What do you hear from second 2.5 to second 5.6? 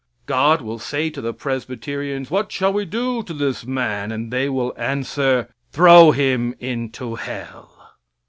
shall We do to this man?"; and they will answer,